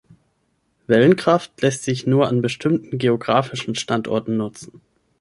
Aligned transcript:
Wellenkraft 0.87 1.61
lässt 1.61 1.83
sich 1.83 2.07
nur 2.07 2.27
an 2.27 2.41
bestimmten 2.41 2.97
geografischen 2.97 3.75
Standorten 3.75 4.35
nutzen. 4.35 4.81